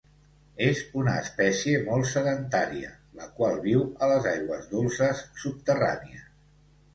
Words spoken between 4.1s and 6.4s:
les aigües dolces subterrànies.